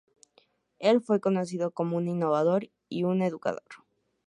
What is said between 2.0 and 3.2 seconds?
innovador y